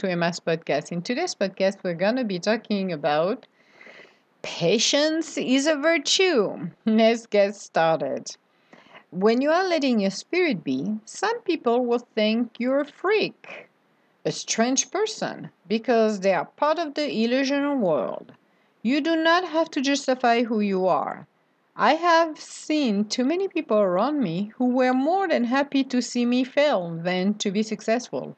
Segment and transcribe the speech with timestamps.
[0.00, 0.92] to Emma's podcast.
[0.92, 3.46] In today's podcast, we're going to be talking about
[4.40, 6.70] patience is a virtue.
[6.86, 8.34] Let's get started.
[9.10, 13.68] When you are letting your spirit be, some people will think you're a freak,
[14.24, 18.32] a strange person, because they are part of the illusional world.
[18.80, 21.26] You do not have to justify who you are.
[21.76, 26.24] I have seen too many people around me who were more than happy to see
[26.24, 28.34] me fail than to be successful.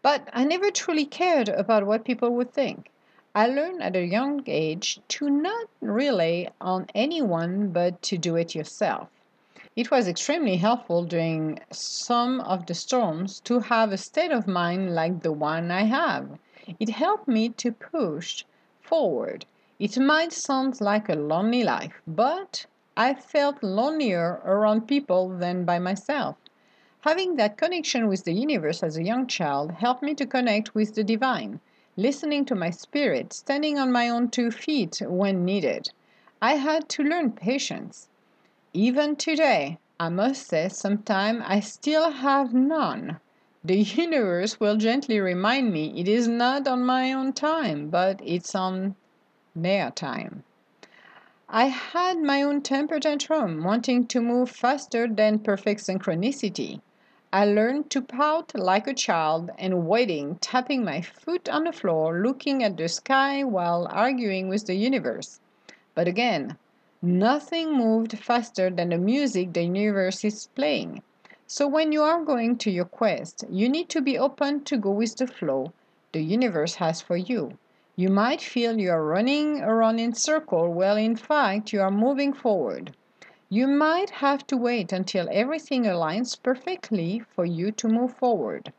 [0.00, 2.90] But I never truly cared about what people would think.
[3.34, 8.54] I learned at a young age to not rely on anyone but to do it
[8.54, 9.08] yourself.
[9.74, 14.94] It was extremely helpful during some of the storms to have a state of mind
[14.94, 16.38] like the one I have.
[16.78, 18.44] It helped me to push
[18.80, 19.46] forward
[19.80, 25.78] it might sound like a lonely life, but I felt lonelier around people than by
[25.78, 26.34] myself.
[27.08, 30.94] Having that connection with the universe as a young child helped me to connect with
[30.94, 31.58] the divine,
[31.96, 35.88] listening to my spirit, standing on my own two feet when needed.
[36.42, 38.10] I had to learn patience.
[38.74, 43.20] Even today, I must say, sometimes I still have none.
[43.64, 48.54] The universe will gently remind me it is not on my own time, but it's
[48.54, 48.96] on
[49.56, 50.44] their time.
[51.48, 56.82] I had my own temper tantrum, wanting to move faster than perfect synchronicity.
[57.32, 62.20] I learned to pout like a child and waiting, tapping my foot on the floor,
[62.20, 65.40] looking at the sky while arguing with the universe.
[65.94, 66.56] But again,
[67.02, 71.02] nothing moved faster than the music the universe is playing.
[71.46, 74.90] So when you are going to your quest, you need to be open to go
[74.90, 75.72] with the flow
[76.12, 77.58] the universe has for you.
[77.96, 82.32] You might feel you are running around in circle while in fact you are moving
[82.32, 82.96] forward.
[83.50, 88.72] You might have to wait until everything aligns perfectly for you to move forward.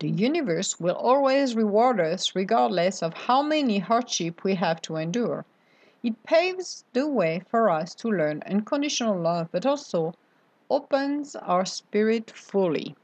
[0.00, 5.44] The universe will always reward us regardless of how many hardships we have to endure.
[6.02, 10.14] It paves the way for us to learn unconditional love, but also
[10.68, 12.96] opens our spirit fully.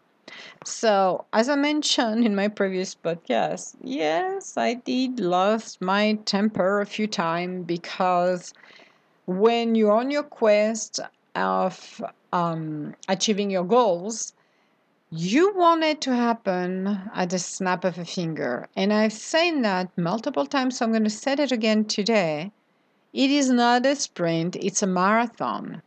[0.65, 6.87] So, as I mentioned in my previous podcast, yes, I did lose my temper a
[6.87, 8.53] few times because
[9.27, 11.01] when you're on your quest
[11.35, 12.03] of
[12.33, 14.33] um, achieving your goals,
[15.11, 18.69] you want it to happen at the snap of a finger.
[18.77, 22.53] And I've said that multiple times, so I'm going to say it again today.
[23.13, 25.83] It is not a sprint, it's a marathon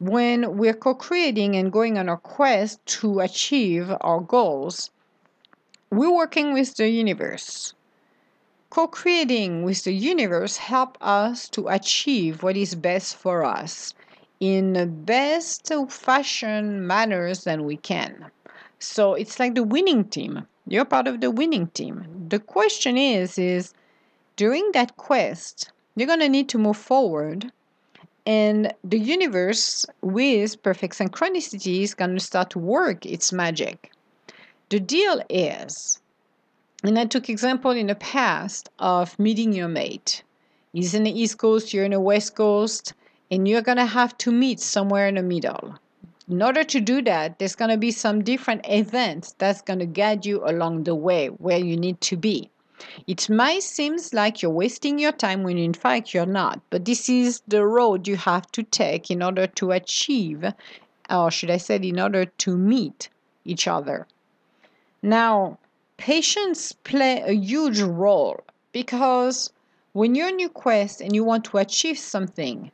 [0.00, 4.90] when we're co creating and going on a quest to achieve our goals,
[5.90, 7.74] we're working with the universe.
[8.70, 13.94] Co creating with the universe help us to achieve what is best for us
[14.38, 18.30] in the best fashion manners than we can.
[18.78, 20.46] So it's like the winning team.
[20.66, 22.26] You're part of the winning team.
[22.28, 23.74] The question is is
[24.36, 27.52] during that quest, you're going to need to move forward
[28.26, 33.90] and the universe with perfect synchronicity is going to start to work its magic.
[34.68, 36.00] The deal is,
[36.82, 40.22] and I took example in the past of meeting your mate.
[40.72, 42.94] He's in the East Coast, you're in the West Coast,
[43.30, 45.78] and you're to have to meet somewhere in the middle.
[46.28, 50.44] In order to do that, there's to be some different events that's to guide you
[50.44, 52.48] along the way where you need to be.
[53.06, 57.08] It might seem like you're wasting your time when in fact you're not, but this
[57.08, 60.44] is the road you have to take in order to achieve,
[61.10, 63.10] or should I say, in order to meet
[63.44, 64.06] each other.
[65.02, 65.58] Now,
[66.00, 68.40] patience play a huge role
[68.72, 69.52] because
[69.92, 72.72] when you're in your quest and you want to achieve something,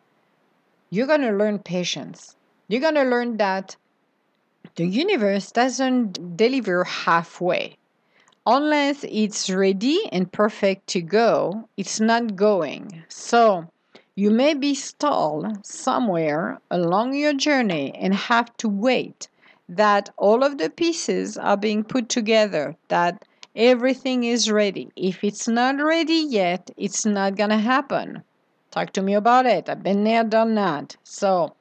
[0.90, 2.36] you're going to learn patience.
[2.68, 3.76] You're going to learn that
[4.76, 7.76] the universe doesn't deliver halfway
[8.46, 13.02] unless it's ready and perfect to go, it's not going.
[13.08, 13.68] So
[14.14, 19.26] you may be stalled somewhere along your journey and have to wait
[19.68, 23.24] that all of the pieces are being put together, that
[23.54, 24.90] everything is ready.
[24.96, 28.22] If it's not ready yet, it's not going to happen.
[28.70, 29.68] Talk to me about it.
[29.68, 30.96] I've been there, done that.
[31.02, 31.54] So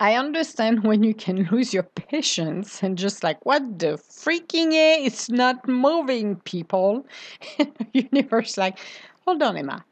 [0.00, 5.04] I understand when you can lose your patience and just like, what the freaking A?
[5.04, 7.06] It's not moving, people.
[7.92, 8.78] Universe, like,
[9.24, 9.84] hold on, Emma.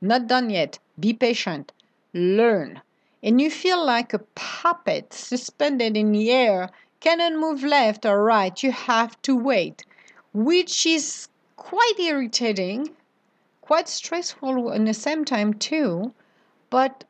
[0.00, 0.78] Not done yet.
[0.98, 1.72] Be patient.
[2.14, 2.80] Learn.
[3.20, 6.70] And you feel like a puppet suspended in the air,
[7.00, 8.62] cannot move left or right.
[8.62, 9.84] You have to wait,
[10.32, 12.90] which is quite irritating,
[13.60, 16.12] quite stressful at the same time, too.
[16.70, 17.04] But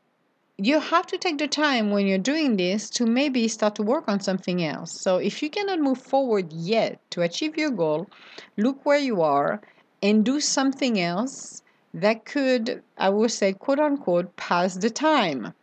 [0.57, 4.09] you have to take the time when you're doing this to maybe start to work
[4.09, 4.99] on something else.
[4.99, 8.09] So if you cannot move forward yet to achieve your goal,
[8.57, 9.61] look where you are
[10.03, 11.63] and do something else
[11.95, 15.55] that could, I would say, quote unquote, pass the time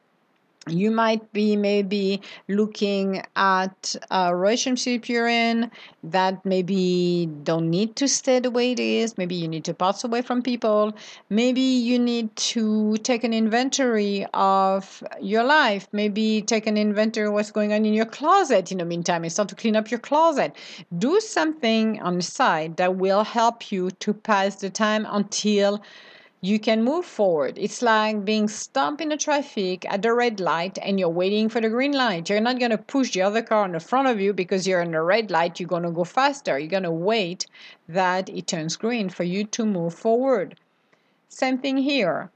[0.68, 5.70] you might be maybe looking at a relationship you're in
[6.04, 9.18] that maybe don't need to stay the way it is.
[9.18, 10.96] Maybe you need to pass away from people.
[11.30, 15.88] Maybe you need to take an inventory of your life.
[15.92, 18.72] Maybe take an inventory of what's going on in your closet.
[18.72, 20.56] In the meantime and start to clean up your closet.
[20.98, 25.82] Do something on the side that will help you to pass the time until
[26.42, 27.58] you can move forward.
[27.58, 31.60] It's like being stopped in the traffic at the red light and you're waiting for
[31.60, 32.30] the green light.
[32.30, 34.82] You're not going to push the other car in the front of you because you're
[34.82, 35.60] in the red light.
[35.60, 36.60] You're going to go faster.
[36.60, 37.48] You're going to wait
[37.88, 40.60] that it turns green for you to move forward.
[41.30, 42.30] Same thing here.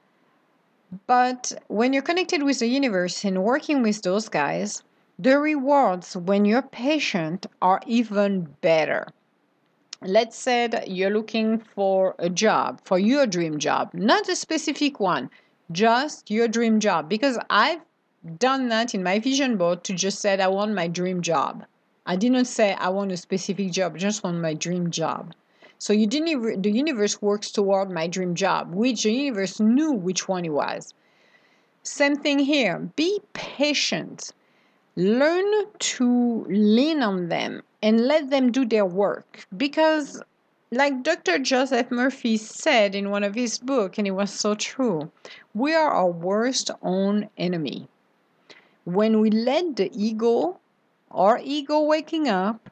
[1.06, 4.81] But when you're connected with the universe and working with those guys,
[5.19, 9.07] the rewards when you're patient are even better
[10.01, 15.00] let's say that you're looking for a job, for your dream job, not a specific
[15.00, 15.30] one,
[15.72, 17.10] just your dream job.
[17.10, 17.81] Because I've
[18.38, 21.66] done that in my vision board to just say I want my dream job.
[22.06, 25.34] I didn't say I want a specific job, I just want my dream job.
[25.78, 30.28] So you didn't the universe works toward my dream job, which the universe knew which
[30.28, 30.94] one it was.
[31.84, 32.92] Same thing here.
[32.95, 34.34] Be patient.
[35.00, 40.22] Learn to lean on them and let them do their work because
[40.72, 41.40] like Dr.
[41.40, 45.10] Joseph Murphy said in one of his books, and it was so true,
[45.54, 47.88] we are our worst own enemy.
[48.84, 50.60] When we let the ego,
[51.12, 52.69] our ego waking up,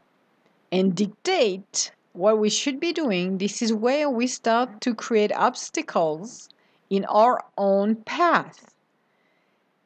[0.70, 6.50] and dictate what we should be doing, this is where we start to create obstacles
[6.90, 8.76] in our own path.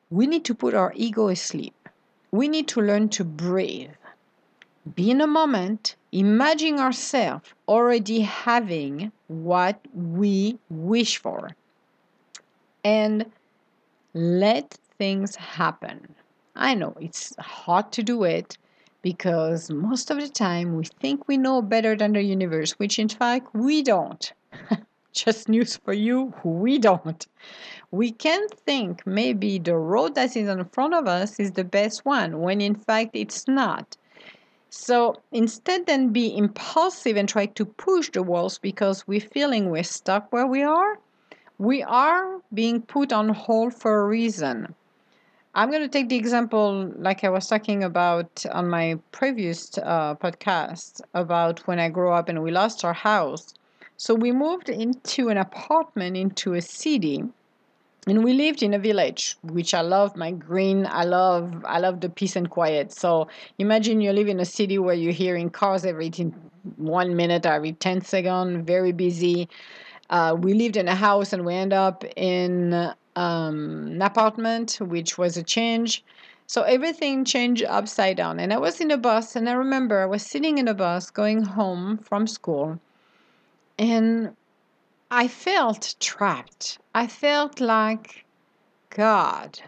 [0.10, 1.76] We need to put our ego asleep.
[2.32, 3.92] We need to learn to breathe
[4.96, 11.52] be in a moment, imagine ourselves already having what we wish for,
[12.84, 13.26] and
[14.14, 16.16] let things happen.
[16.56, 18.58] I know it's hard to do it
[19.02, 23.10] because most of the time we think we know better than the universe, which in
[23.10, 24.34] fact we don't.
[25.14, 27.28] Just news for you, we don't.
[27.92, 32.06] We can think maybe the road that is in front of us is the best
[32.06, 33.98] one when in fact it's not.
[34.70, 39.84] So instead, then be impulsive and try to push the walls because we're feeling we're
[39.84, 40.98] stuck where we are.
[41.58, 44.74] We are being put on hold for a reason.
[45.54, 50.16] I'm going to take the example, like I was talking about on my previous uh,
[50.16, 53.54] podcast, about when I grew up and we lost our house.
[54.04, 57.24] So we moved into an apartment into a city
[58.08, 62.02] and we lived in a village which i love my green i love i love
[62.02, 62.92] the peace and quiet.
[62.92, 63.28] So
[63.60, 66.10] imagine you live in a city where you're hearing cars every
[66.78, 69.48] one minute every 10 seconds very busy.
[70.10, 72.74] Uh, we lived in a house and we end up in
[73.16, 76.04] um, an apartment which was a change.
[76.48, 80.08] So everything changed upside down and i was in a bus and i remember i
[80.08, 82.80] was sitting in a bus going home from school
[83.82, 84.36] and
[85.10, 86.78] I felt trapped.
[86.94, 88.26] I felt like,
[88.92, 89.60] God,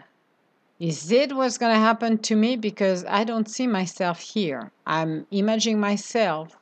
[0.78, 2.54] is it what's going to happen to me?
[2.54, 4.70] Because I don't see myself here.
[4.86, 6.56] I'm imagining myself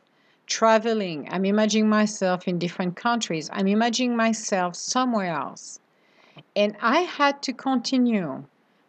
[0.46, 1.28] traveling.
[1.30, 3.50] I'm imagining myself in different countries.
[3.52, 5.78] I'm imagining myself somewhere else.
[6.56, 8.44] And I had to continue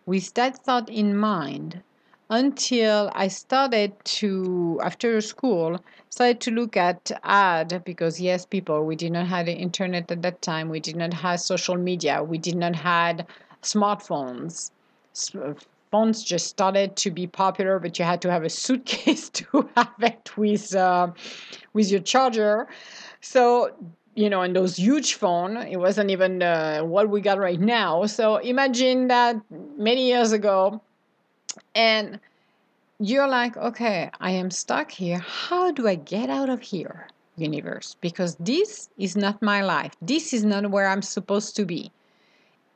[0.05, 1.83] with that thought in mind
[2.33, 8.95] until I started to, after school, started to look at ad because yes, people, we
[8.95, 10.69] did not have the internet at that time.
[10.69, 12.23] We did not have social media.
[12.23, 13.27] We did not have
[13.61, 14.71] smartphones.
[15.91, 19.93] Phones just started to be popular, but you had to have a suitcase to have
[20.01, 21.11] it with uh,
[21.73, 22.67] with your charger.
[23.21, 23.69] So
[24.15, 28.07] you know, and those huge phone, it wasn't even uh, what we got right now.
[28.07, 29.35] So imagine that
[29.77, 30.81] many years ago,
[31.75, 32.19] and
[32.99, 35.19] you're like, okay, I am stuck here.
[35.19, 37.95] How do I get out of here, universe?
[38.01, 39.95] Because this is not my life.
[40.01, 41.91] This is not where I'm supposed to be.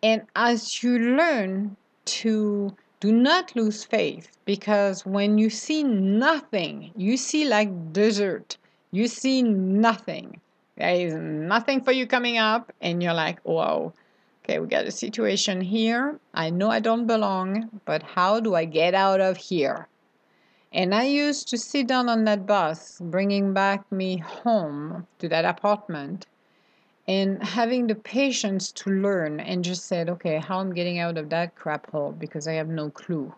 [0.04, 1.75] And as you learn
[2.06, 8.58] to do not lose faith, because when you see nothing, you see like desert,
[8.92, 10.42] you see nothing.
[10.77, 13.94] There is nothing for you coming up, and you're like, whoa
[14.48, 16.22] Okay, we got a situation here.
[16.34, 19.89] I know I don't belong, but how do I get out of here?
[20.72, 25.44] And I used to sit down on that bus, bringing back me home to that
[25.44, 26.27] apartment.
[27.08, 31.30] and having the patience to learn and just said, okay, how I'm getting out of
[31.30, 33.34] that crap hole because I have no clue.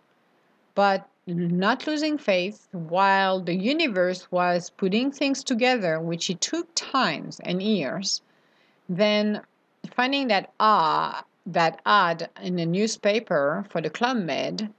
[0.75, 7.39] But not losing faith while the universe was putting things together, which it took times
[7.41, 8.21] and years,
[8.87, 9.41] then
[9.95, 14.71] finding that ah that ad in the newspaper for the Club Med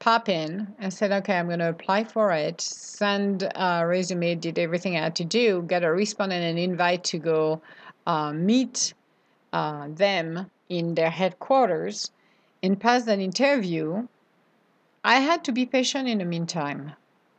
[0.00, 4.58] pop in and said, okay, I'm going to apply for it, send a resume, did
[4.58, 7.60] everything I had to do, get a response and an invite to go
[8.06, 8.94] uh, meet
[9.52, 12.10] uh, them in their headquarters
[12.62, 14.06] and pass that interview,
[15.04, 16.92] I had to be patient in the meantime.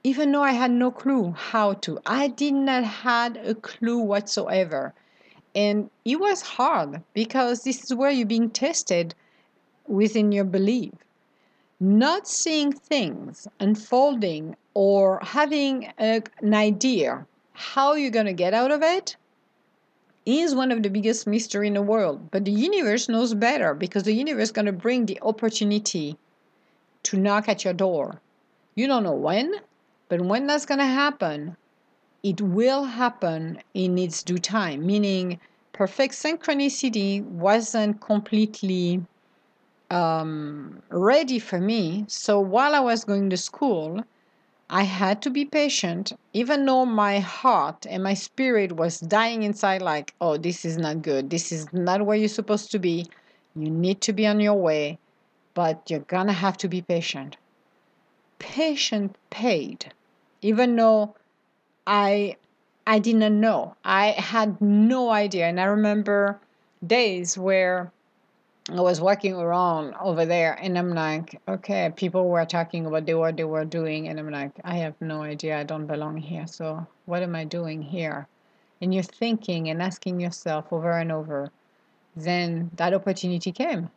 [0.03, 4.93] Even though I had no clue how to, I did not had a clue whatsoever.
[5.53, 9.13] And it was hard because this is where you're being tested
[9.87, 10.93] within your belief.
[11.79, 18.71] Not seeing things unfolding or having a, an idea how you're going to get out
[18.71, 19.17] of it
[20.25, 22.29] is one of the biggest mystery in the world.
[22.31, 26.17] But the universe knows better because the universe is going to bring the opportunity
[27.03, 28.21] to knock at your door.
[28.75, 29.53] You don't know when,
[30.09, 31.57] but when that's going to happen,
[32.23, 35.39] it will happen in its due time, meaning
[35.73, 39.03] perfect synchronicity wasn't completely
[39.89, 42.05] um, ready for me.
[42.07, 44.03] So while I was going to school,
[44.69, 49.81] I had to be patient, even though my heart and my spirit was dying inside,
[49.81, 51.29] like, oh, this is not good.
[51.29, 53.07] This is not where you're supposed to be.
[53.55, 54.97] You need to be on your way,
[55.53, 57.35] but you're gonna have to be patient.
[58.39, 59.91] Patient paid,
[60.41, 61.15] even though
[61.87, 62.37] I
[62.85, 63.75] I didn't know.
[63.85, 65.45] I had no idea.
[65.45, 66.39] And I remember
[66.85, 67.91] days where
[68.69, 73.15] I was walking around over there and I'm like, okay, people were talking about the,
[73.15, 74.07] what they were doing.
[74.07, 75.59] And I'm like, I have no idea.
[75.59, 76.47] I don't belong here.
[76.47, 78.27] So what am I doing here?
[78.81, 81.51] And you're thinking and asking yourself over and over.
[82.15, 83.89] Then that opportunity came.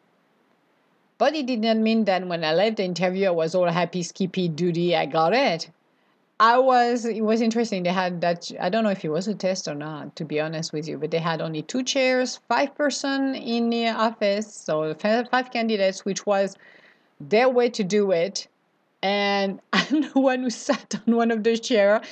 [1.17, 4.03] But it did not mean that when I left the interview, I was all happy,
[4.03, 5.71] skippy, duty, I got it.
[6.41, 7.85] I was it was interesting.
[7.85, 10.41] They had that I don't know if it was a test or not, to be
[10.41, 14.95] honest with you, but they had only two chairs, five person in the office, so
[14.95, 16.57] five candidates, which was
[17.21, 18.49] their way to do it.
[19.01, 22.03] And I'm the one who sat on one of the chair,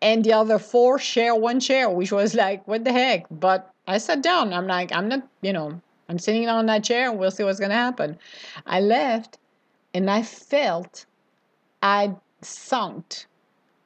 [0.00, 3.26] and the other four share one chair, which was like, what the heck?
[3.32, 4.52] But I sat down.
[4.52, 7.58] I'm like, I'm not, you know, I'm sitting on that chair, and we'll see what's
[7.58, 8.16] gonna happen.
[8.64, 9.38] I left,
[9.92, 11.06] and I felt
[11.82, 13.26] I sunk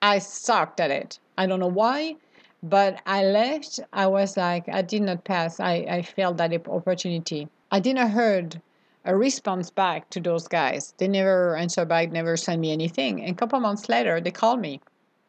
[0.03, 1.19] I sucked at it.
[1.39, 2.17] I don't know why,
[2.63, 3.81] but I left.
[3.93, 5.61] I was like, I did not pass.
[5.61, 7.49] I, I failed that opportunity.
[7.71, 8.61] I didn't heard
[9.05, 10.93] a response back to those guys.
[10.99, 13.23] They never answered back, never sent me anything.
[13.23, 14.81] And a couple months later, they called me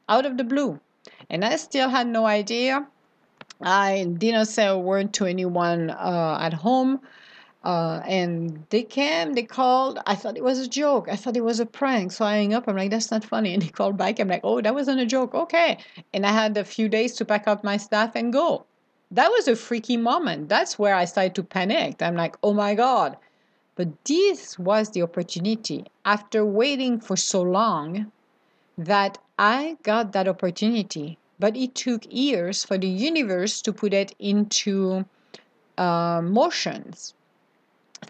[0.10, 0.80] out of the blue.
[1.30, 2.88] And I still had no idea.
[3.62, 7.00] I didn't say a word to anyone uh, at home.
[7.68, 10.00] Uh, and they came, they called.
[10.06, 11.10] I thought it was a joke.
[11.12, 12.14] I thought it was a prank.
[12.14, 12.66] So I hung up.
[12.66, 13.54] I'm like, that's not funny.
[13.54, 14.22] And they called back.
[14.22, 15.36] I'm like, oh, that wasn't a joke.
[15.36, 15.78] Okay.
[16.14, 18.66] And I had a few days to pack up my stuff and go.
[19.12, 20.48] That was a freaky moment.
[20.48, 22.02] That's where I started to panic.
[22.02, 23.18] I'm like, oh my God.
[23.76, 25.84] But this was the opportunity.
[26.06, 28.14] After waiting for so long,
[28.78, 31.18] that I got that opportunity.
[31.38, 35.04] But it took years for the universe to put it into
[35.78, 37.14] uh, motions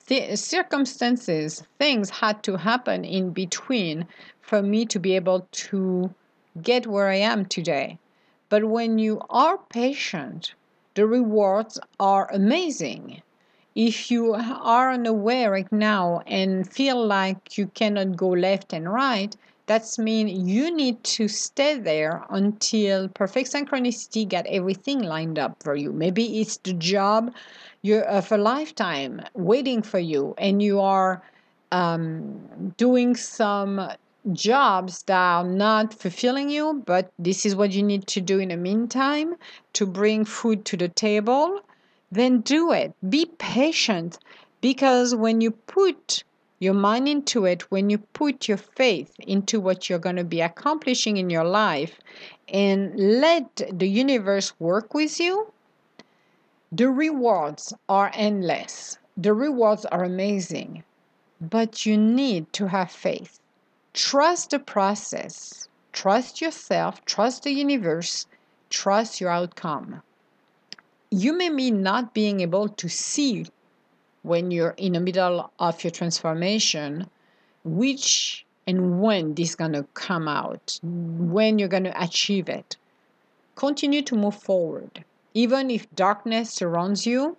[0.08, 4.08] th- circumstances, things had to happen in between
[4.42, 6.14] for me to be able to
[6.62, 8.00] get where I am today.
[8.50, 10.54] But when you are patient,
[10.96, 13.22] the rewards are amazing.
[13.76, 19.36] If you are unaware right now and feel like you cannot go left and right,
[19.68, 25.76] that's mean you need to stay there until perfect synchronicity get everything lined up for
[25.76, 25.92] you.
[25.92, 27.34] Maybe it's the job
[27.82, 31.22] you're of a lifetime waiting for you, and you are
[31.72, 33.92] um, doing some
[34.34, 38.50] jobs that are not fulfilling you, but this is what you need to do in
[38.50, 39.36] the meantime
[39.74, 41.62] to bring food to the table,
[42.12, 42.94] then do it.
[43.10, 44.18] Be patient
[44.62, 46.24] because when you put
[46.60, 50.42] your mind into it, when you put your faith into what you're going to be
[50.42, 52.00] accomplishing in your life
[52.48, 55.52] and let the universe work with you,
[56.72, 58.98] the rewards are endless.
[59.16, 60.84] The rewards are amazing.
[61.40, 63.40] But you need to have faith.
[63.94, 65.68] Trust the process.
[65.94, 67.06] Trust yourself.
[67.06, 68.26] Trust the universe.
[68.70, 70.02] Trust your outcome.
[71.10, 73.46] You may be not being able to see
[74.28, 77.10] when you're in the middle of your transformation
[77.64, 82.76] which and when this is going to come out, when you're going to achieve it.
[83.56, 85.06] Continue to move forward
[85.38, 87.38] even if darkness surrounds you,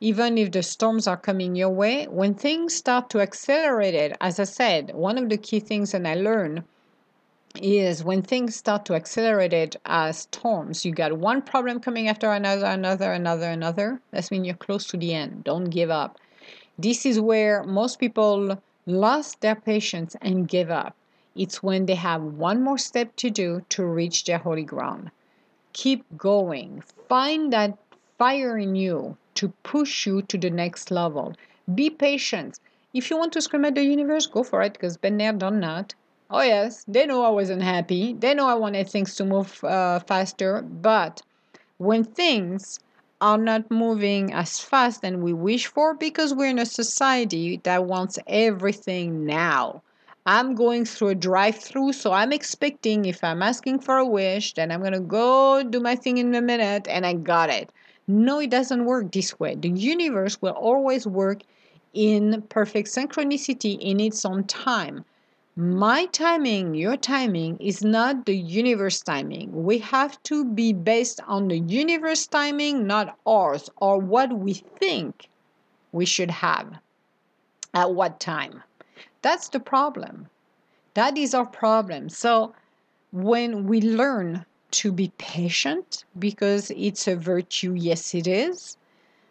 [0.00, 4.40] even if the storms are coming your way, when things start to accelerate it, as
[4.40, 6.64] I said, one of the key things that I learned
[7.62, 12.30] is when things start to accelerate it as storms, you got one problem coming after
[12.30, 14.00] another, another, another, another.
[14.10, 15.44] That's mean you're close to the end.
[15.44, 16.18] Don't give up.
[16.78, 20.94] This is where most people lost their patience and give up.
[21.34, 25.10] It's when they have one more step to do to reach their holy ground.
[25.72, 26.82] Keep going.
[27.08, 27.76] Find that
[28.18, 31.34] fire in you to push you to the next level.
[31.74, 32.58] Be patient.
[32.94, 35.60] If you want to scream at the universe, go for it because been there, done
[35.60, 35.94] that.
[36.30, 38.12] Oh, yes, they know I wasn't happy.
[38.12, 40.62] They know I wanted things to move uh, faster.
[40.62, 41.22] But
[41.78, 42.80] when things
[43.20, 47.84] are not moving as fast as we wish for, because we're in a society that
[47.86, 49.82] wants everything now.
[50.26, 54.54] I'm going through a drive through, so I'm expecting if I'm asking for a wish,
[54.54, 57.70] then I'm going to go do my thing in a minute and I got it.
[58.08, 59.54] No, it doesn't work this way.
[59.54, 61.42] The universe will always work
[61.94, 65.04] in perfect synchronicity in its own time.
[65.58, 69.64] My timing, your timing is not the universe timing.
[69.64, 75.30] We have to be based on the universe timing, not ours, or what we think
[75.92, 76.78] we should have
[77.72, 78.62] at what time.
[79.22, 80.28] That's the problem.
[80.92, 82.10] That is our problem.
[82.10, 82.54] So
[83.10, 88.76] when we learn to be patient, because it's a virtue, yes, it is,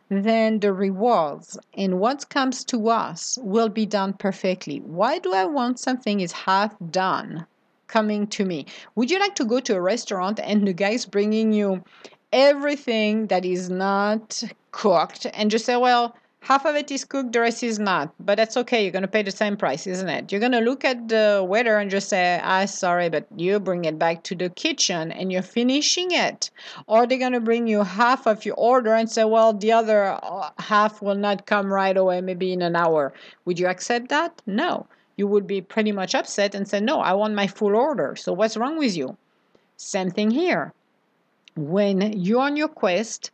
[0.09, 4.79] then the rewards and what comes to us will be done perfectly.
[4.79, 7.45] Why do I want something is half done
[7.87, 8.65] coming to me?
[8.95, 11.83] Would you like to go to a restaurant and the guy's bringing you
[12.31, 17.39] everything that is not cooked and just say, well, half of it is cooked, the
[17.39, 18.13] rest is not.
[18.19, 18.83] But that's okay.
[18.83, 20.31] You're going to pay the same price, isn't it?
[20.31, 23.85] You're going to look at the waiter and just say, ah, sorry, but you bring
[23.85, 26.51] it back to the kitchen and you're finishing it.
[26.85, 30.19] Or they're going to bring you half of your order and say, well, the other
[30.21, 33.11] uh, half will not come right away, maybe in an hour.
[33.45, 34.39] Would you accept that?
[34.45, 34.85] No.
[35.17, 38.15] You would be pretty much upset and say, no, I want my full order.
[38.15, 39.17] So what's wrong with you?
[39.77, 40.73] Same thing here.
[41.55, 43.31] When you're on your quest,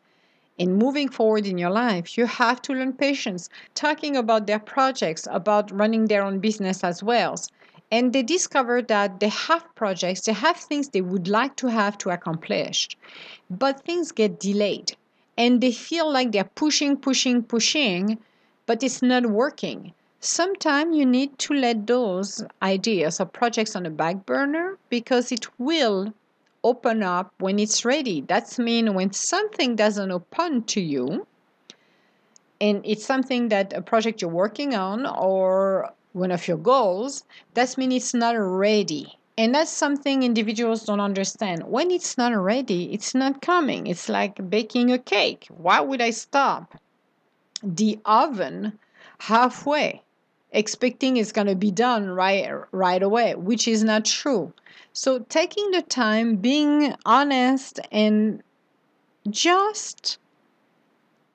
[0.62, 5.28] in moving forward in your life, you have to learn patience, talking about their projects,
[5.32, 7.36] about running their own business as well.
[7.90, 11.98] And they discover that they have projects, they have things they would like to have
[11.98, 12.90] to accomplish,
[13.50, 14.96] but things get delayed.
[15.36, 18.20] And they feel like they're pushing, pushing, pushing,
[18.68, 19.94] but it's not working.
[20.20, 25.48] Sometimes you need to let those ideas or projects on the back burner because it
[25.58, 26.14] will
[26.64, 28.22] open up when it's ready.
[28.22, 31.26] That's mean when something doesn't open to you,
[32.60, 37.78] and it's something that a project you're working on or one of your goals, that
[37.78, 39.18] means it's not ready.
[39.38, 41.64] And that's something individuals don't understand.
[41.64, 43.88] When it's not ready, it's not coming.
[43.88, 45.48] It's like baking a cake.
[45.50, 46.78] Why would I stop
[47.64, 48.78] the oven
[49.20, 50.04] halfway,
[50.52, 54.54] expecting it's going to be done right right away, which is not true.
[54.94, 58.44] So taking the time, being honest, and
[59.30, 60.18] just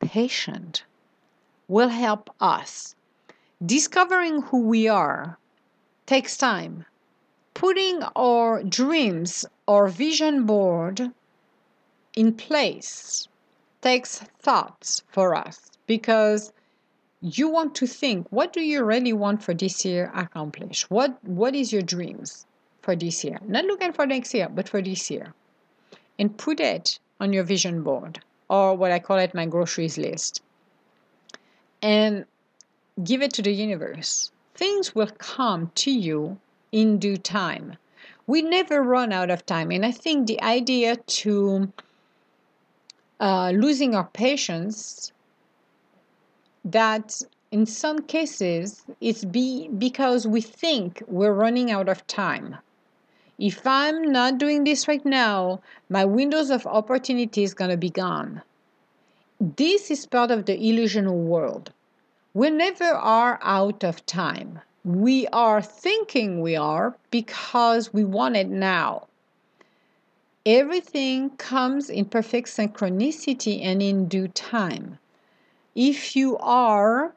[0.01, 0.85] patient
[1.69, 2.95] will help us.
[3.65, 5.39] Discovering who we are
[6.05, 6.85] takes time.
[7.55, 11.11] Putting our dreams or vision board
[12.15, 13.29] in place
[13.81, 16.53] takes thoughts for us because
[17.21, 21.55] you want to think what do you really want for this year accomplish what what
[21.55, 22.47] is your dreams
[22.87, 23.41] for this year.
[23.45, 25.35] Not looking for next year, but for this year.
[26.21, 30.41] And put it on your vision board or what I call it my groceries list.
[31.83, 32.25] And
[33.03, 34.31] give it to the universe.
[34.55, 36.39] Things will come to you
[36.71, 37.77] in due time.
[38.29, 39.73] We never run out of time.
[39.73, 41.73] And I think the idea to
[43.19, 45.13] uh, losing our patience
[46.67, 52.57] that in some cases it's be because we think we're running out of time
[53.39, 57.91] if I'm not doing this right now, my windows of opportunity is going to be
[57.91, 58.41] gone.
[59.39, 61.71] This is part of the illusional world.
[62.33, 64.61] We never are out of time.
[64.85, 69.09] We are thinking we are because we want it now.
[70.47, 74.99] Everything comes in perfect synchronicity and in due time.
[75.77, 77.15] If you are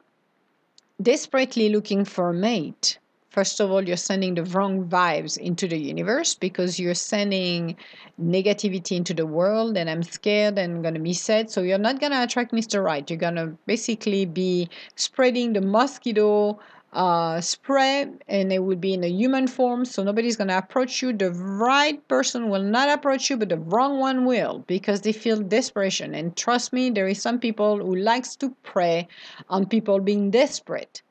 [1.00, 2.98] desperately looking for a mate,
[3.30, 7.74] first of all, you're sending the wrong vibes into the universe because you're sending
[8.20, 11.50] negativity into the world, and I'm scared and I'm going to be sad.
[11.50, 12.84] So you're not going to attract Mr.
[12.84, 13.08] Right.
[13.08, 16.58] You're going to basically be spreading the mosquito
[16.92, 21.02] uh, spray and it would be in a human form so nobody's going to approach
[21.02, 21.12] you.
[21.12, 25.40] The right person will not approach you but the wrong one will because they feel
[25.40, 26.14] desperation.
[26.14, 29.08] And trust me there is some people who likes to prey
[29.48, 31.02] on people being desperate.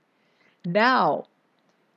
[0.65, 1.25] Now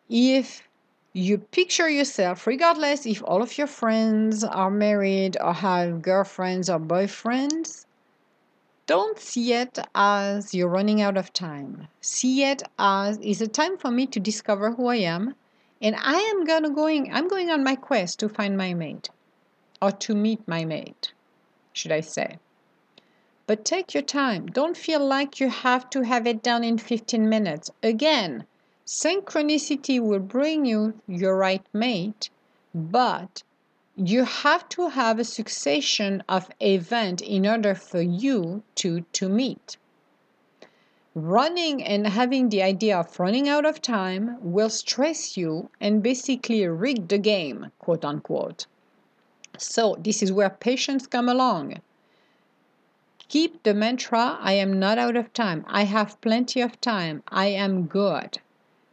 [0.08, 0.68] if
[1.12, 6.78] you picture yourself regardless if all of your friends are married or have girlfriends or
[6.78, 7.84] boyfriends
[8.86, 11.86] don't see it as you're running out of time.
[12.00, 15.34] See it as it's a time for me to discover who I am,
[15.80, 17.12] and I am gonna going.
[17.12, 19.08] I'm going on my quest to find my mate,
[19.80, 21.12] or to meet my mate,
[21.72, 22.38] should I say?
[23.46, 24.46] But take your time.
[24.46, 27.70] Don't feel like you have to have it done in 15 minutes.
[27.82, 28.46] Again,
[28.86, 32.30] synchronicity will bring you your right mate,
[32.74, 33.42] but
[33.96, 39.76] you have to have a succession of event in order for you to to meet.
[41.14, 46.66] Running and having the idea of running out of time will stress you and basically
[46.66, 48.66] rig the game quote unquote.
[49.58, 51.82] So this is where patience come along.
[53.28, 55.66] Keep the mantra i am not out of time.
[55.68, 57.22] I have plenty of time.
[57.28, 58.38] I am good.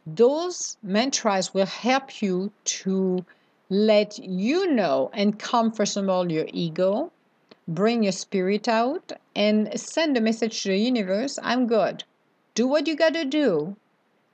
[0.06, 3.24] Those mantras will help you to
[3.70, 7.12] let you know and calm first of all your ego,
[7.68, 12.02] bring your spirit out, and send a message to the universe I'm good.
[12.54, 13.76] Do what you got to do,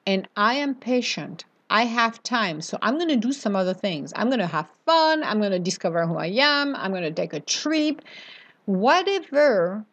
[0.07, 1.45] and I am patient.
[1.69, 4.13] I have time, so I'm going to do some other things.
[4.17, 5.23] I'm going to have fun.
[5.23, 6.75] I'm going to discover who I am.
[6.75, 8.03] I'm going to take a trip.
[8.65, 9.85] Whatever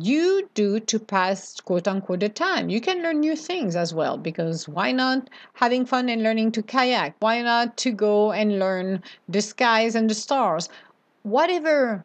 [0.00, 2.68] you do to pass quote unquote the time.
[2.68, 6.62] You can learn new things as well because why not having fun and learning to
[6.62, 7.14] kayak?
[7.20, 10.68] Why not to go and learn the skies and the stars?
[11.22, 12.04] Whatever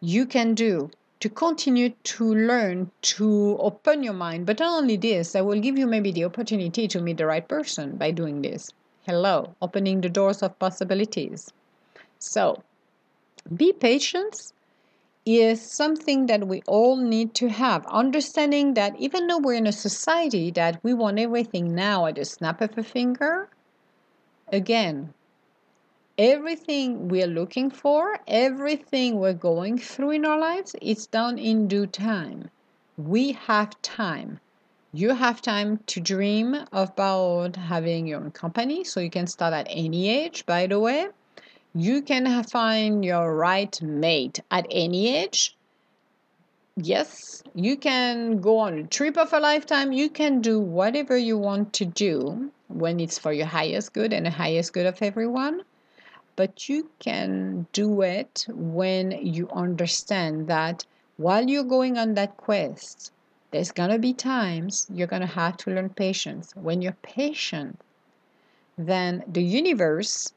[0.00, 4.46] you can do to continue to learn to open your mind.
[4.46, 7.46] But not only this, I will give you maybe the opportunity to meet the right
[7.46, 8.72] person by doing this.
[9.02, 11.52] Hello, opening the doors of possibilities.
[12.18, 12.62] So
[13.54, 14.52] be patient
[15.26, 17.86] is something that we all need to have.
[17.86, 22.24] Understanding that even though we're in a society that we want everything now at the
[22.24, 23.48] snap of a finger,
[24.48, 25.12] again,
[26.16, 31.86] everything we're looking for, everything we're going through in our lives, it's done in due
[31.86, 32.50] time.
[32.96, 34.40] We have time.
[34.92, 39.66] You have time to dream about having your own company, so you can start at
[39.70, 41.08] any age, by the way
[41.74, 45.56] you can find your right mate at any age.
[46.76, 49.92] Yes, you can go on a trip of a lifetime.
[49.92, 54.26] You can do whatever you want to do when it's for your highest good and
[54.26, 55.62] the highest good of everyone.
[56.36, 60.84] But you can do it when you understand that
[61.18, 63.12] while you're going on that quest,
[63.50, 66.52] there's going to be times you're going to have to learn patience.
[66.56, 67.78] When you're patient,
[68.78, 70.32] then the universe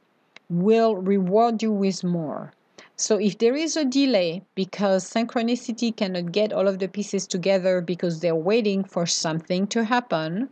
[0.61, 2.53] will reward you with more.
[2.95, 7.81] So if there is a delay because synchronicity cannot get all of the pieces together
[7.81, 10.49] because they're waiting for something to happen,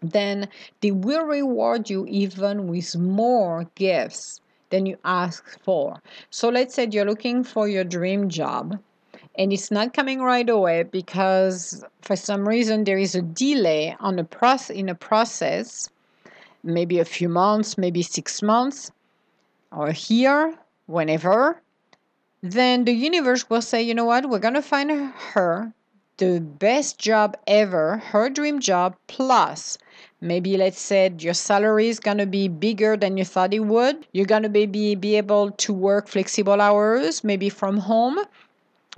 [0.00, 0.48] then
[0.80, 6.00] they will reward you even with more gifts than you asked for.
[6.30, 8.78] So let's say you're looking for your dream job
[9.36, 14.16] and it's not coming right away because for some reason there is a delay on
[14.16, 15.88] the process in a process
[16.62, 18.90] maybe a few months maybe 6 months
[19.76, 20.54] or here,
[20.86, 21.60] whenever,
[22.42, 25.72] then the universe will say, you know what, we're going to find her
[26.18, 29.78] the best job ever, her dream job, plus
[30.20, 34.06] maybe let's say your salary is going to be bigger than you thought it would.
[34.12, 38.18] You're going to maybe be able to work flexible hours, maybe from home.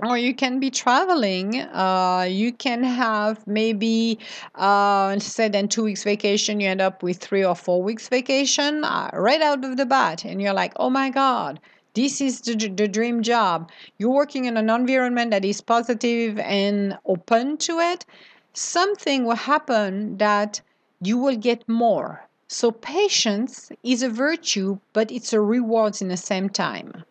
[0.03, 1.59] Or you can be traveling.
[1.61, 4.19] Uh, you can have maybe
[4.55, 8.85] uh, instead than two weeks vacation, you end up with three or four weeks vacation
[8.85, 11.59] uh, right out of the bat, and you're like, oh my god,
[11.95, 13.71] this is the, the dream job.
[13.97, 18.05] You're working in an environment that is positive and open to it.
[18.53, 20.61] Something will happen that
[21.01, 22.23] you will get more.
[22.49, 27.05] So patience is a virtue, but it's a reward in the same time.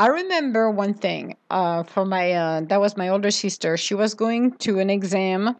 [0.00, 3.76] I remember one thing uh, for my uh, that was my older sister.
[3.76, 5.56] She was going to an exam,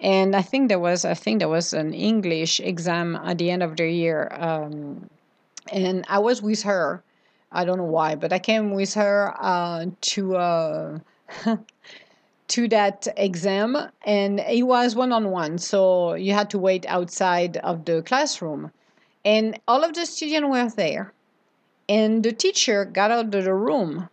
[0.00, 3.62] and I think there was I think there was an English exam at the end
[3.62, 5.08] of the year, um,
[5.70, 7.04] and I was with her.
[7.52, 10.98] I don't know why, but I came with her uh, to uh,
[12.48, 17.58] to that exam, and it was one on one, so you had to wait outside
[17.58, 18.72] of the classroom,
[19.24, 21.12] and all of the students were there
[21.88, 24.08] and the teacher got out of the room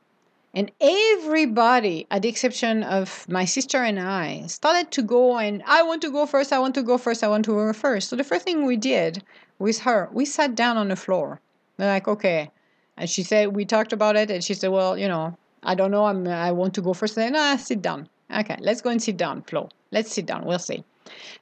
[0.54, 5.84] And everybody, at the exception of my sister and I, started to go and I
[5.84, 8.10] want to go first, I want to go first, I want to go first.
[8.10, 9.24] So the first thing we did
[9.60, 11.40] with her, we sat down on the floor.
[11.78, 12.52] They're like, okay.
[12.98, 15.92] And she said, we talked about it, and she said, well, you know, I don't
[15.92, 17.18] know, I'm, I want to go first.
[17.18, 18.10] And I nah, sit down.
[18.34, 19.70] Okay, let's go and sit down, Flo.
[19.92, 20.84] Let's sit down, we'll see.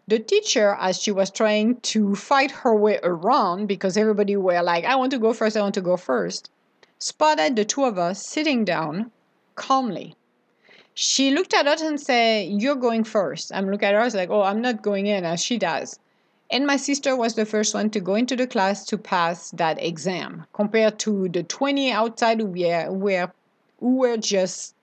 [0.08, 4.86] The teacher, as she was trying to fight her way around, because everybody were like,
[4.86, 6.50] I want to go first, I want to go first,
[6.98, 9.12] spotted the two of us sitting down
[9.56, 10.16] calmly.
[10.94, 13.52] She looked at us and said, You're going first.
[13.54, 16.00] I'm looking at her, I was like, Oh, I'm not going in as she does.
[16.50, 19.82] And my sister was the first one to go into the class to pass that
[19.84, 23.32] exam, compared to the 20 outside who were, were,
[23.80, 24.74] who were just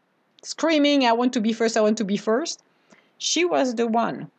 [0.43, 2.63] screaming, I want to be first, I want to be first.
[3.19, 4.31] She was the one.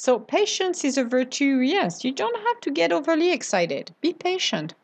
[0.00, 2.04] So, patience is a virtue, yes.
[2.04, 3.92] You don't have to get overly excited.
[4.00, 4.74] Be patient.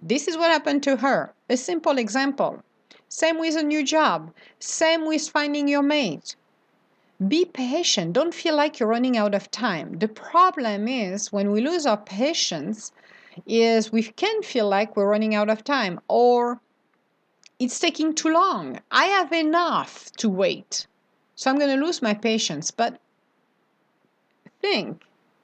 [0.00, 1.34] This is what happened to her.
[1.50, 2.62] A simple example.
[3.10, 4.32] Same with a new job.
[4.58, 6.34] Same with finding your mate.
[7.28, 8.14] Be patient.
[8.14, 9.98] Don't feel like you're running out of time.
[9.98, 12.92] The problem is when we lose our patience
[13.46, 16.58] is we can feel like we're running out of time or
[17.58, 18.80] it's taking too long.
[18.90, 20.86] I have enough to wait.
[21.34, 22.70] So I'm going to lose my patience.
[22.70, 22.98] But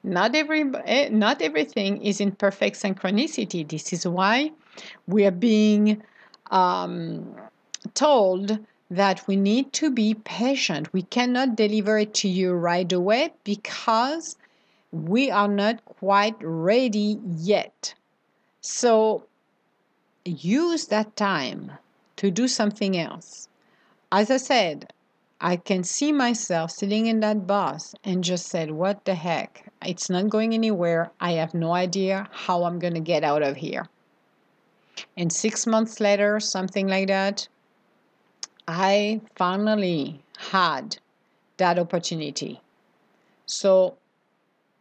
[0.03, 3.69] not every eh, not everything is in perfect synchronicity.
[3.69, 4.53] This is why
[5.07, 6.03] we are being
[6.51, 7.35] um,
[7.95, 8.59] told
[8.91, 10.93] that we need to be patient.
[10.93, 14.37] We cannot deliver it to you right away because
[14.91, 17.95] we are not quite ready yet.
[18.61, 19.25] So
[20.25, 21.73] use that time
[22.17, 23.49] to do something else.
[24.11, 24.93] As I said,
[25.45, 29.73] I can see myself sitting in that bus and just said, What the heck?
[29.85, 31.11] It's not going anywhere.
[31.21, 33.89] I have no idea how I'm going to get out of here.
[35.17, 37.49] And six months later, something like that,
[38.69, 40.99] I finally had
[41.57, 42.61] that opportunity.
[43.47, 43.97] So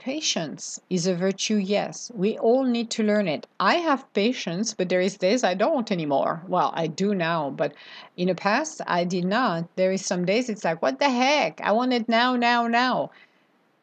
[0.03, 2.11] Patience is a virtue, yes.
[2.15, 3.45] We all need to learn it.
[3.59, 6.41] I have patience, but there is days I don't anymore.
[6.47, 7.75] Well, I do now, but
[8.17, 9.67] in the past I did not.
[9.75, 11.61] There is some days it's like, what the heck?
[11.61, 13.11] I want it now, now, now.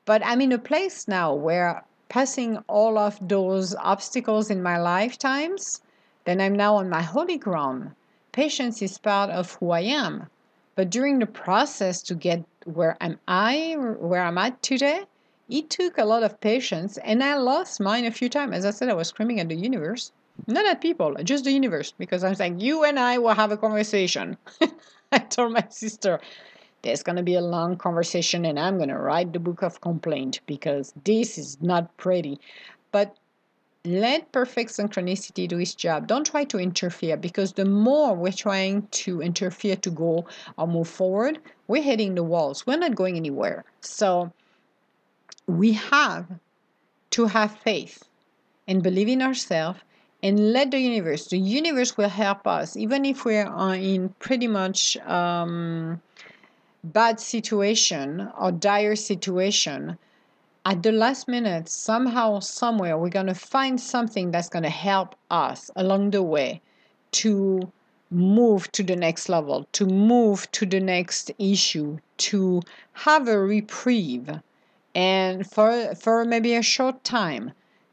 [0.07, 5.83] But I'm in a place now where passing all of those obstacles in my lifetimes,
[6.24, 7.92] then I'm now on my holy ground.
[8.33, 10.26] Patience is part of who I am.
[10.74, 15.04] But during the process to get where am I, where I'm at today,
[15.49, 18.55] it took a lot of patience, and I lost mine a few times.
[18.55, 20.13] As I said, I was screaming at the universe.
[20.47, 23.51] Not at people, just the universe, because I was like, you and I will have
[23.51, 24.37] a conversation.
[25.13, 26.21] I told my sister,
[26.83, 29.81] there's going to be a long conversation, and I'm going to write the book of
[29.81, 32.39] complaint because this is not pretty.
[32.93, 33.17] But
[33.85, 36.07] let perfect synchronicity do its job.
[36.07, 40.89] Don't try to interfere because the more we're trying to interfere to go or move
[40.89, 42.67] forward, we're hitting the walls.
[42.67, 43.65] We're not going anywhere.
[43.81, 44.33] So,
[45.47, 46.27] we have
[47.11, 48.05] to have faith
[48.67, 49.81] and believe in ourselves
[50.23, 52.77] and let the universe the universe will help us.
[52.77, 56.01] Even if we're in pretty much um,
[56.85, 59.99] bad situation or dire situation
[60.64, 65.14] at the last minute somehow somewhere we're going to find something that's going to help
[65.31, 66.61] us along the way
[67.11, 67.73] to
[68.11, 72.61] move to the next level to move to the next issue to
[72.93, 74.31] have a reprieve
[74.99, 77.53] and for for maybe a short time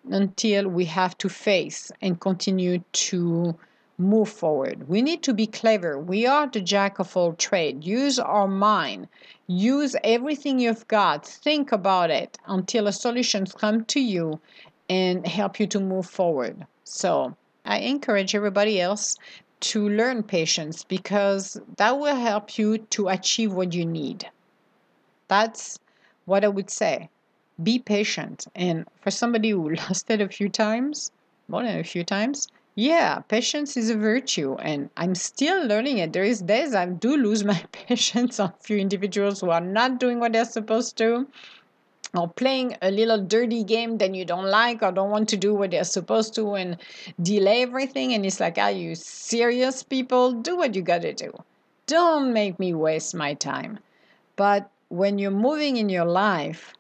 [0.10, 3.56] until we have to face and continue to
[4.00, 4.90] move forward.
[4.90, 6.00] We need to be clever.
[6.00, 7.84] We are the jack of all trade.
[7.84, 9.08] Use our mind.
[9.46, 11.28] Use everything you've got.
[11.28, 14.40] Think about it until a solutions come to you
[14.90, 16.66] and help you to move forward.
[16.86, 19.16] So, I encourage everybody else
[19.72, 24.28] to learn patience because that will help you to achieve what you need.
[25.28, 25.80] That's
[26.26, 27.10] what I would say
[27.62, 28.48] be patient.
[28.56, 31.12] And for somebody who lost it a few times,
[31.48, 36.12] more than a few times, yeah, patience is a virtue, and I'm still learning it.
[36.12, 39.98] There is days I do lose my patience on a few individuals who are not
[39.98, 41.26] doing what they're supposed to,
[42.14, 45.54] or playing a little dirty game that you don't like or don't want to do
[45.54, 46.78] what they're supposed to, and
[47.22, 48.14] delay everything.
[48.14, 50.34] And it's like, are you serious, people?
[50.34, 51.32] Do what you gotta do.
[51.88, 53.80] Don't make me waste my time.
[54.36, 56.74] But when you're moving in your life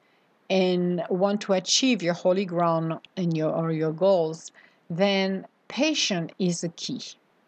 [0.50, 4.52] and want to achieve your holy ground and your or your goals,
[4.89, 7.02] then patience is the key.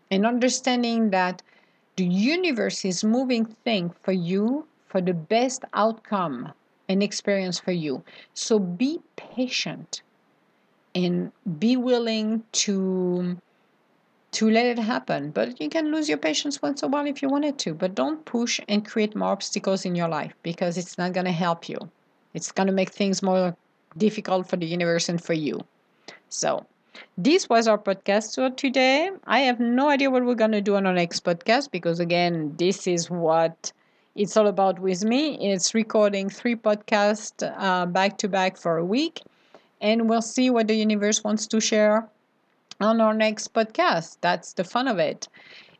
[0.09, 1.41] And understanding that
[1.95, 6.53] the universe is moving thing for you for the best outcome
[6.89, 8.03] and experience for you.
[8.33, 10.01] So be patient
[10.95, 13.37] and be willing to
[14.37, 15.31] to let it happen.
[15.31, 17.73] But you can lose your patience once in a while if you wanted to.
[17.73, 21.31] But don't push and create more obstacles in your life because it's not going to
[21.31, 21.79] help you.
[22.35, 23.55] It's going to make things more
[23.97, 25.61] difficult for the universe and for you.
[26.29, 26.67] So,
[27.17, 29.09] this was our podcast for today.
[29.25, 32.53] I have no idea what we're going to do on our next podcast because, again,
[32.57, 33.71] this is what
[34.13, 35.51] it's all about with me.
[35.51, 39.21] It's recording three podcasts uh, back to back for a week,
[39.81, 42.07] and we'll see what the universe wants to share
[42.79, 44.17] on our next podcast.
[44.21, 45.27] That's the fun of it.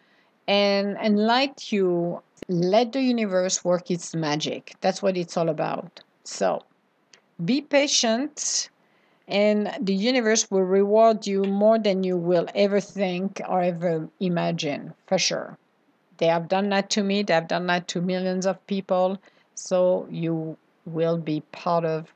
[0.47, 2.23] and enlighten you.
[2.49, 4.75] Let the universe work its magic.
[4.81, 6.01] That's what it's all about.
[6.25, 6.63] So
[7.45, 8.71] be patient
[9.31, 14.95] and the universe will reward you more than you will ever think or ever imagine
[15.07, 15.57] for sure.
[16.19, 17.23] They have done that to me.
[17.23, 19.19] They have done that to millions of people.
[19.55, 22.13] So you will be part of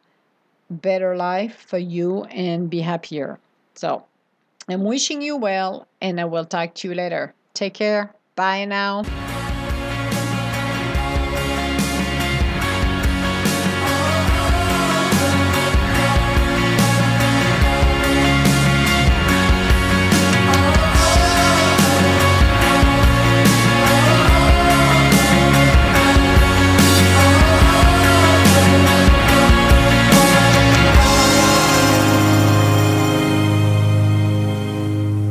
[0.70, 3.38] better life for you and be happier.
[3.74, 4.05] So
[4.68, 7.35] i'm wishing you well and i will talk to you later.
[7.53, 8.14] Take care.
[8.35, 9.23] Bye now